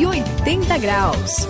[0.00, 1.46] 180 graus.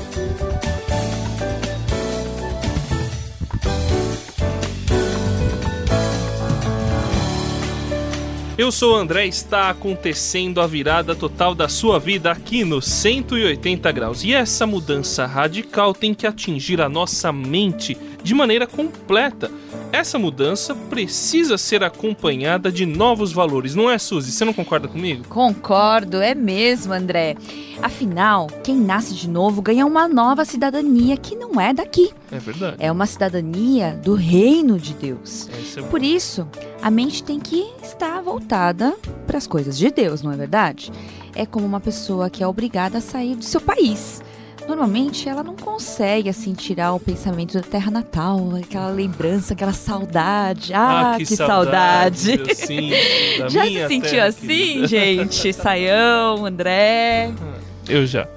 [8.58, 13.92] Eu sou o André, está acontecendo a virada total da sua vida aqui no 180
[13.92, 14.24] graus.
[14.24, 19.48] E essa mudança radical tem que atingir a nossa mente de maneira completa.
[19.92, 24.32] Essa mudança precisa ser acompanhada de novos valores, não é, Suzy?
[24.32, 25.24] Você não concorda comigo?
[25.28, 27.36] Concordo, é mesmo, André.
[27.82, 32.12] Afinal, quem nasce de novo ganha uma nova cidadania que não é daqui.
[32.30, 32.76] É verdade.
[32.78, 35.48] É uma cidadania do reino de Deus.
[35.48, 36.46] Essa é Por isso,
[36.82, 38.94] a mente tem que estar voltada
[39.26, 40.92] para as coisas de Deus, não é verdade?
[41.34, 44.20] É como uma pessoa que é obrigada a sair do seu país.
[44.68, 50.72] Normalmente ela não consegue assim tirar o pensamento da terra natal, aquela lembrança, aquela saudade.
[50.74, 52.36] Ah, que, saudade!
[52.36, 52.90] meu, sim,
[53.48, 54.86] Já se sentiu terra assim, querida.
[54.86, 55.52] gente?
[55.52, 57.32] Saião, André.
[57.90, 58.28] Eu já.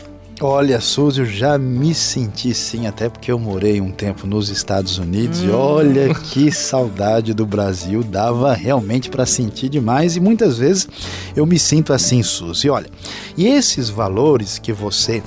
[0.41, 4.97] Olha, Suzy, eu já me senti sim, até porque eu morei um tempo nos Estados
[4.97, 10.89] Unidos e olha que saudade do Brasil, dava realmente para sentir demais e muitas vezes
[11.35, 12.67] eu me sinto assim, Suzy.
[12.67, 12.89] Olha,
[13.37, 15.21] e esses valores que você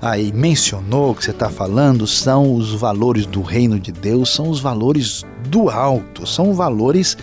[0.00, 4.60] aí mencionou, que você está falando, são os valores do reino de Deus, são os
[4.60, 7.16] valores do alto, são valores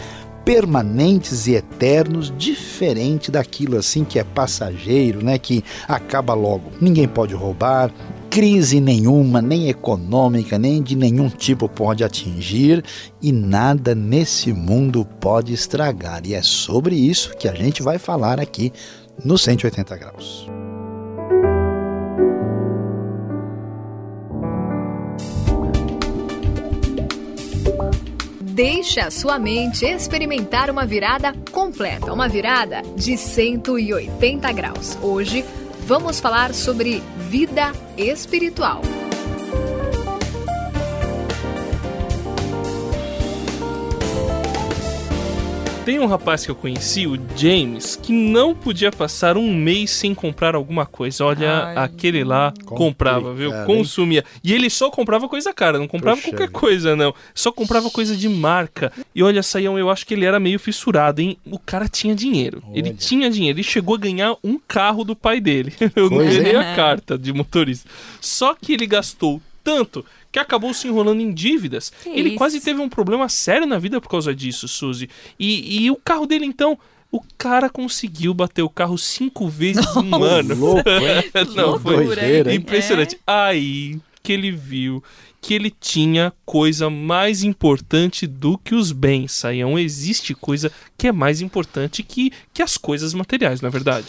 [0.47, 6.71] permanentes e eternos, diferente daquilo assim que é passageiro, né, que acaba logo.
[6.79, 7.91] Ninguém pode roubar,
[8.29, 12.81] crise nenhuma, nem econômica, nem de nenhum tipo pode atingir
[13.21, 16.25] e nada nesse mundo pode estragar.
[16.25, 18.71] E é sobre isso que a gente vai falar aqui
[19.25, 20.47] no 180 graus.
[28.57, 34.97] Deixe a sua mente experimentar uma virada completa, uma virada de 180 graus.
[34.99, 35.45] Hoje
[35.85, 38.81] vamos falar sobre vida espiritual.
[45.87, 50.13] Tem um rapaz que eu conheci, o James, que não podia passar um mês sem
[50.13, 51.23] comprar alguma coisa.
[51.23, 51.77] Olha, Ai.
[51.77, 53.55] aquele lá comprava, viu?
[53.55, 53.65] Hein?
[53.65, 54.25] Consumia.
[54.43, 56.59] E ele só comprava coisa cara, não comprava Puxa qualquer vida.
[56.59, 57.15] coisa, não.
[57.33, 58.91] Só comprava coisa de marca.
[59.15, 61.37] E olha, Saião, eu acho que ele era meio fissurado, hein?
[61.45, 62.61] O cara tinha dinheiro.
[62.73, 62.97] Ele Olha.
[62.97, 63.57] tinha dinheiro.
[63.57, 65.71] Ele chegou a ganhar um carro do pai dele.
[65.95, 66.57] Eu não ganhei hein?
[66.57, 67.89] a carta de motorista.
[68.19, 70.03] Só que ele gastou tanto
[70.37, 71.91] que acabou se enrolando em dívidas.
[72.03, 72.37] Que ele isso?
[72.37, 75.09] quase teve um problema sério na vida por causa disso, Suzy.
[75.39, 76.77] E, e o carro dele, então,
[77.11, 80.55] o cara conseguiu bater o carro cinco vezes em um ano.
[80.55, 80.83] Louco?
[81.55, 82.05] Não, foi
[82.53, 83.19] impressionante.
[83.25, 85.03] Aí que ele viu
[85.41, 89.79] que ele tinha coisa mais importante do que os bens, Saião.
[89.79, 94.07] Existe coisa que é mais importante que, que as coisas materiais, não é verdade?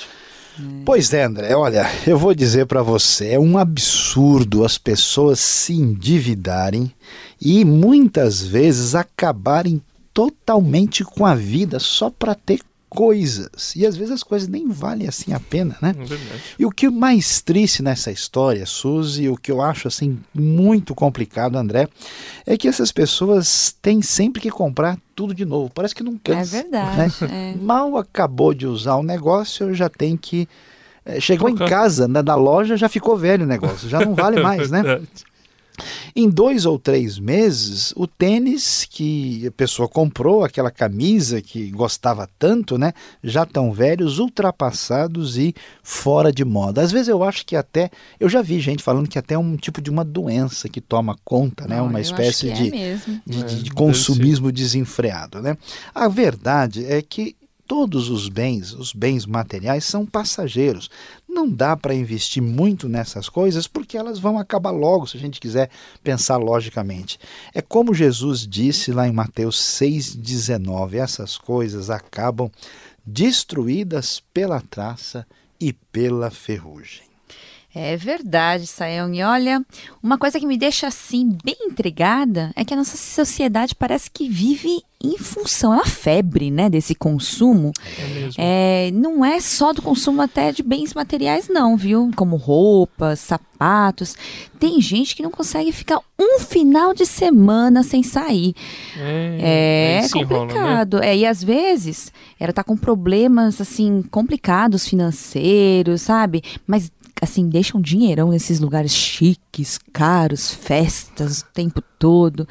[0.85, 5.75] Pois é, André, olha, eu vou dizer para você, é um absurdo as pessoas se
[5.75, 6.93] endividarem
[7.41, 9.81] e muitas vezes acabarem
[10.13, 13.75] totalmente com a vida só para ter coisas.
[13.77, 15.91] E às vezes as coisas nem valem assim a pena, né?
[15.99, 16.43] É verdade.
[16.59, 21.57] E o que mais triste nessa história, Suzy, o que eu acho assim muito complicado,
[21.57, 21.89] André,
[22.47, 25.71] é que essas pessoas têm sempre que comprar tudo de novo.
[25.75, 26.57] Parece que não É cansa.
[26.57, 26.63] né?
[26.63, 27.15] verdade.
[27.31, 27.55] é.
[27.61, 30.49] Mal acabou de usar o negócio, já tem que.
[31.05, 34.41] eh, Chegou em casa, na, na loja, já ficou velho o negócio, já não vale
[34.43, 34.83] mais, né?
[36.15, 42.29] Em dois ou três meses, o tênis que a pessoa comprou, aquela camisa que gostava
[42.39, 42.93] tanto, né?
[43.23, 46.83] Já tão velhos, ultrapassados e fora de moda.
[46.83, 47.91] Às vezes eu acho que até.
[48.19, 51.17] Eu já vi gente falando que até é um tipo de uma doença que toma
[51.25, 51.81] conta, né?
[51.81, 52.97] Uma espécie de É de, É,
[53.27, 55.41] de- de deve consumismo desenfreado.
[55.41, 55.57] Né?
[55.95, 57.37] A verdade é que
[57.69, 60.91] todos os bens, os bens materiais, são passageiros.
[61.29, 65.39] Não dá para investir muito nessas coisas porque elas vão acabar logo, se a gente
[65.39, 65.69] quiser
[66.03, 67.21] pensar logicamente.
[67.55, 72.51] É como Jesus disse lá em Mateus 6,19: essas coisas acabam
[73.05, 75.27] destruídas pela traça
[75.61, 77.08] e pela ferrugem.
[77.81, 79.15] É verdade, Sayão.
[79.15, 79.65] E olha,
[80.03, 84.29] uma coisa que me deixa assim bem intrigada é que a nossa sociedade parece que
[84.29, 87.73] vive em função, é uma febre, né, desse consumo.
[87.97, 88.35] É mesmo.
[88.37, 92.11] É, não é só do consumo até de bens materiais, não, viu?
[92.17, 94.17] Como roupas, sapatos.
[94.59, 98.55] Tem gente que não consegue ficar um final de semana sem sair.
[98.99, 100.53] É, aí se enrola, né?
[100.53, 101.01] complicado.
[101.01, 106.43] É, e às vezes ela tá com problemas assim complicados financeiros, sabe?
[106.67, 106.91] Mas
[107.25, 112.47] assim, deixam dinheirão nesses lugares chiques, caros, festas o tempo todo.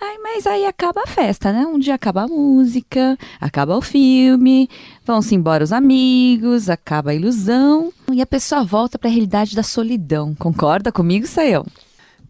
[0.00, 1.66] Ai, mas aí acaba a festa, né?
[1.66, 4.68] Um dia acaba a música, acaba o filme,
[5.04, 9.62] vão-se embora os amigos, acaba a ilusão e a pessoa volta para a realidade da
[9.62, 10.34] solidão.
[10.34, 11.64] Concorda comigo, Saião?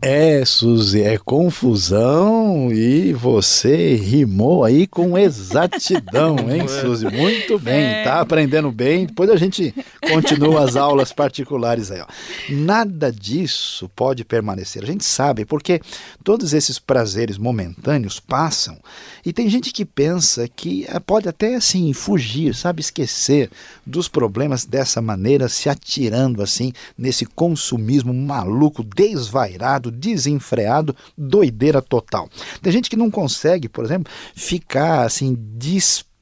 [0.03, 7.07] É, Suzy, é confusão e você rimou aí com exatidão, hein, Suzy?
[7.07, 8.05] Muito bem, é.
[8.05, 9.07] tá aprendendo bem.
[9.07, 9.75] Depois a gente
[10.13, 12.07] continua as aulas particulares aí, ó.
[12.51, 14.83] Nada disso pode permanecer.
[14.83, 15.81] A gente sabe, porque
[16.23, 18.79] todos esses prazeres momentâneos passam
[19.25, 23.51] e tem gente que pensa que eh, pode até assim fugir, sabe, esquecer
[23.85, 32.29] dos problemas dessa maneira, se atirando assim nesse consumismo maluco, desvairado desenfreado, doideira total.
[32.63, 35.35] Tem gente que não consegue, por exemplo, ficar assim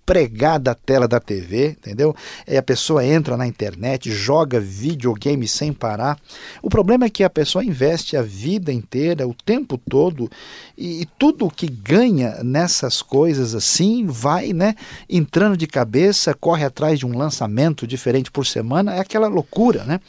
[0.04, 2.14] despregada a tela da TV, entendeu?
[2.46, 6.18] E a pessoa entra na internet, joga videogame sem parar.
[6.62, 10.30] O problema é que a pessoa investe a vida inteira, o tempo todo,
[10.76, 14.74] e, e tudo que ganha nessas coisas assim vai, né,
[15.08, 20.00] entrando de cabeça, corre atrás de um lançamento diferente por semana, é aquela loucura, né?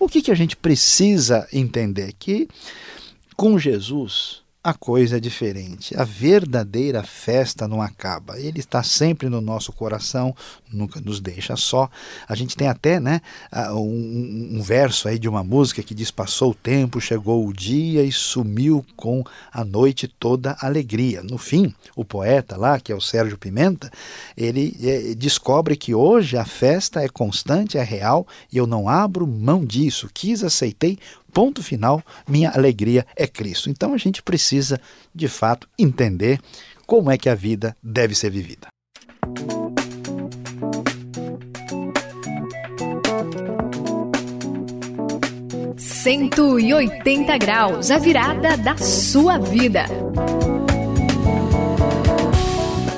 [0.00, 2.12] O que, que a gente precisa entender?
[2.18, 2.48] Que
[3.36, 5.94] com Jesus, a coisa é diferente.
[5.94, 8.38] A verdadeira festa não acaba.
[8.40, 10.34] Ele está sempre no nosso coração,
[10.74, 11.88] nunca nos deixa só.
[12.28, 13.20] A gente tem até né,
[13.70, 18.02] um, um, verso aí de uma música que diz: Passou o tempo, chegou o dia
[18.02, 21.22] e sumiu com a noite toda alegria.
[21.22, 23.90] No fim, o poeta lá, que é o Sérgio Pimenta,
[24.36, 29.26] ele é, descobre que hoje a festa é constante, é real e eu não abro
[29.26, 30.10] mão disso.
[30.12, 30.98] Quis, aceitei,
[31.32, 33.68] ponto final, minha alegria é Cristo.
[33.68, 34.80] Então a gente precisa,
[35.14, 36.40] de fato, entender
[36.86, 38.73] como é que a vida deve ser vivida.
[46.04, 49.86] Cento e oitenta graus, a virada da sua vida.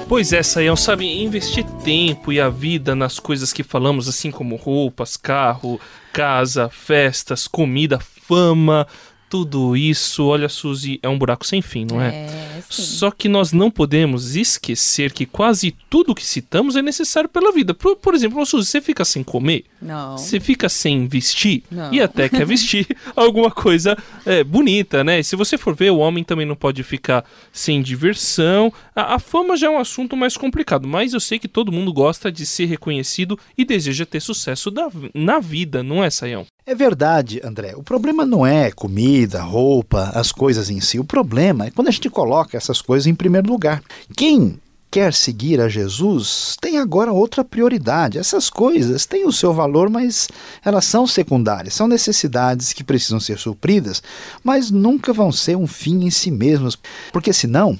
[0.08, 4.56] Pois é, Sayão, sabe, investir tempo e a vida nas coisas que falamos, assim como
[4.56, 5.80] roupas, carro,
[6.12, 8.88] casa, festas, comida, fama,
[9.28, 12.08] tudo isso, olha, Suzy, é um buraco sem fim, não é?
[12.08, 17.52] é Só que nós não podemos esquecer que quase tudo que citamos é necessário pela
[17.52, 17.74] vida.
[17.74, 19.64] Por, por exemplo, Suzy, você fica sem comer?
[19.82, 20.16] Não.
[20.16, 21.64] Você fica sem vestir?
[21.70, 21.92] Não.
[21.92, 22.86] E até quer vestir
[23.16, 25.22] alguma coisa é, bonita, né?
[25.22, 28.72] Se você for ver, o homem também não pode ficar sem diversão.
[28.94, 31.92] A, a fama já é um assunto mais complicado, mas eu sei que todo mundo
[31.92, 36.46] gosta de ser reconhecido e deseja ter sucesso da, na vida, não é, Sayão?
[36.68, 37.76] É verdade, André.
[37.76, 40.98] O problema não é comida, roupa, as coisas em si.
[40.98, 43.80] O problema é quando a gente coloca essas coisas em primeiro lugar.
[44.16, 44.60] Quem
[44.90, 48.18] quer seguir a Jesus tem agora outra prioridade.
[48.18, 50.28] Essas coisas têm o seu valor, mas
[50.64, 54.02] elas são secundárias, são necessidades que precisam ser supridas,
[54.42, 56.76] mas nunca vão ser um fim em si mesmas,
[57.12, 57.78] porque senão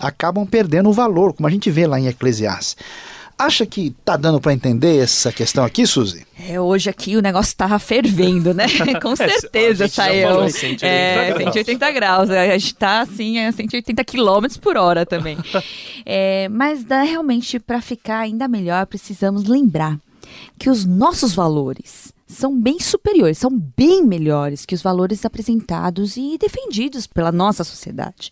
[0.00, 2.76] acabam perdendo o valor, como a gente vê lá em Eclesiastes.
[3.36, 6.24] Acha que tá dando para entender essa questão aqui, Suzy?
[6.48, 8.66] É, hoje aqui o negócio tava fervendo, né?
[9.02, 10.48] Com é, certeza saiu.
[10.48, 11.42] 180 é, graus.
[11.42, 12.30] 180 graus.
[12.30, 15.36] A gente tá assim a 180 quilômetros por hora também.
[16.06, 19.98] é, mas dá, realmente, para ficar ainda melhor, precisamos lembrar
[20.56, 26.38] que os nossos valores são bem superiores, são bem melhores que os valores apresentados e
[26.38, 28.30] defendidos pela nossa sociedade.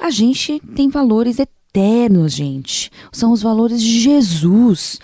[0.00, 2.90] A gente tem valores eternos eternos, gente.
[3.12, 4.98] São os valores de Jesus.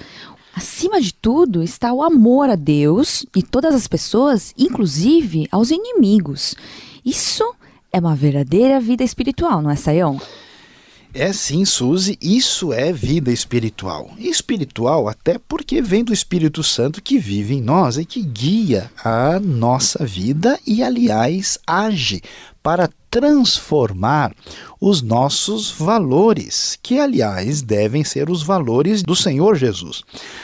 [0.54, 6.54] Acima de tudo está o amor a Deus e todas as pessoas, inclusive aos inimigos.
[7.04, 7.44] Isso
[7.92, 10.20] é uma verdadeira vida espiritual, não é, Sayão?
[11.16, 14.10] É sim, Suzy, isso é vida espiritual.
[14.18, 19.38] Espiritual até porque vem do Espírito Santo que vive em nós e que guia a
[19.38, 22.20] nossa vida e, aliás, age
[22.60, 24.34] para transformar
[24.80, 30.02] os nossos valores, que aliás devem ser os valores do Senhor Jesus.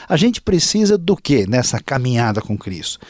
[0.09, 3.01] A gente precisa do que nessa caminhada com Cristo?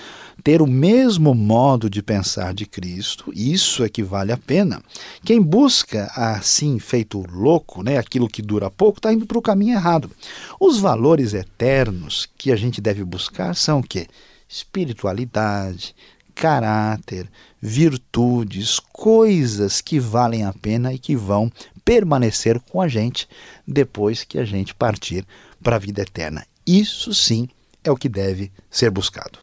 [0.43, 4.83] Ter o mesmo modo de pensar de Cristo, isso é que vale a pena.
[5.25, 9.75] Quem busca assim, feito louco, né, aquilo que dura pouco, está indo para o caminho
[9.75, 10.11] errado.
[10.59, 14.07] Os valores eternos que a gente deve buscar são o quê?
[14.49, 15.95] Espiritualidade,
[16.35, 17.29] caráter,
[17.61, 21.53] virtudes, coisas que valem a pena e que vão
[21.85, 23.29] permanecer com a gente
[23.67, 25.27] depois que a gente partir
[25.63, 26.47] para a vida eterna.
[26.67, 27.49] Isso sim
[27.85, 29.39] é o que deve ser buscado.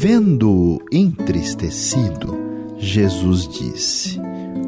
[0.00, 2.32] Vendo-o entristecido,
[2.78, 4.20] Jesus disse: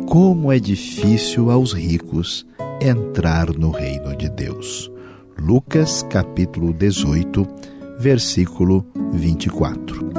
[0.09, 2.45] Como é difícil aos ricos
[2.81, 4.91] entrar no reino de Deus.
[5.39, 7.47] Lucas capítulo 18,
[8.01, 10.11] versículo 24.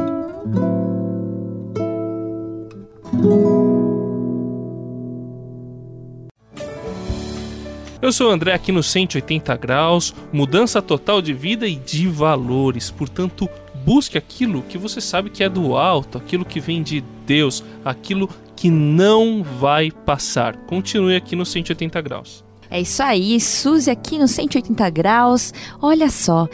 [8.01, 12.89] Eu sou o André aqui no 180 graus, mudança total de vida e de valores.
[12.89, 13.47] Portanto,
[13.85, 18.29] busque aquilo que você sabe que é do alto, aquilo que vem de Deus, aquilo
[18.55, 20.55] que não vai passar.
[20.67, 22.43] Continue aqui no 180 graus.
[22.69, 25.53] É isso aí, Suzy aqui no 180 graus.
[25.81, 26.47] Olha só,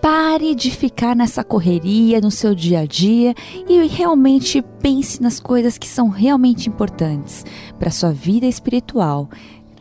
[0.00, 3.34] pare de ficar nessa correria no seu dia a dia
[3.68, 7.44] e realmente pense nas coisas que são realmente importantes
[7.78, 9.28] para sua vida espiritual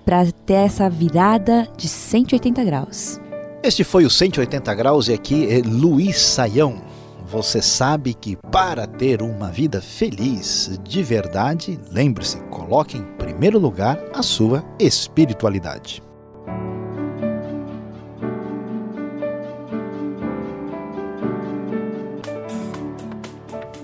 [0.04, 3.20] para ter essa virada de 180 graus.
[3.66, 6.84] Este foi o 180 graus e aqui é Luiz Saião.
[7.26, 14.00] Você sabe que para ter uma vida feliz de verdade, lembre-se, coloque em primeiro lugar
[14.14, 16.04] a sua espiritualidade.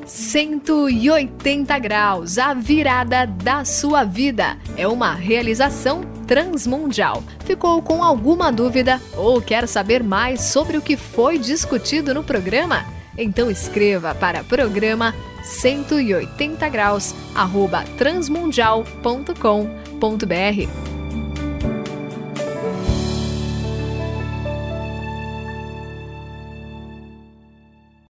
[0.06, 4.58] 180 graus, a virada da sua vida.
[4.78, 7.22] É uma realização transmundial.
[7.44, 12.86] Ficou com alguma dúvida ou quer saber mais sobre o que foi discutido no programa?
[13.18, 17.14] Então escreva para programa 180 graus
[17.98, 20.91] transmundial.com.br